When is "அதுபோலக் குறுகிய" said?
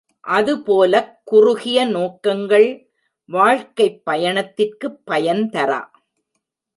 0.27-1.85